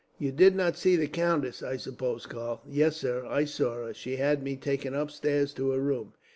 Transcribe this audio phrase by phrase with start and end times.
[0.17, 3.93] "You did not see the countess, I suppose, Karl?" "Yes, sir, I saw her.
[3.93, 6.13] She had me taken upstairs to her room.